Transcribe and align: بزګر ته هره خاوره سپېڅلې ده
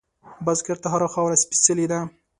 بزګر 0.45 0.77
ته 0.83 0.87
هره 0.93 1.07
خاوره 1.13 1.37
سپېڅلې 1.43 1.85
ده 1.91 1.99